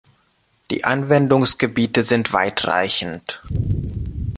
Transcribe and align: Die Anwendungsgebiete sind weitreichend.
Die 0.71 0.83
Anwendungsgebiete 0.83 2.01
sind 2.03 2.33
weitreichend. 2.33 3.43